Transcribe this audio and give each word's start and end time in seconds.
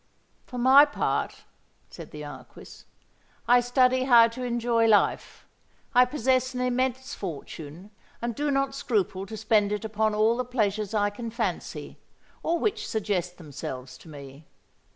"For 0.47 0.57
my 0.57 0.83
part," 0.83 1.43
said 1.91 2.09
the 2.09 2.23
Marquis, 2.23 2.85
"I 3.47 3.59
study 3.59 4.05
how 4.05 4.29
to 4.29 4.41
enjoy 4.41 4.87
life. 4.87 5.45
I 5.93 6.05
possess 6.05 6.55
an 6.55 6.61
immense 6.61 7.13
fortune, 7.13 7.91
and 8.19 8.33
do 8.33 8.49
not 8.49 8.73
scruple 8.73 9.27
to 9.27 9.37
spend 9.37 9.71
it 9.71 9.85
upon 9.85 10.15
all 10.15 10.37
the 10.37 10.43
pleasures 10.43 10.95
I 10.95 11.11
can 11.11 11.29
fancy, 11.29 11.99
or 12.41 12.57
which 12.57 12.87
suggest 12.89 13.37
themselves 13.37 13.95
to 13.99 14.09
me. 14.09 14.47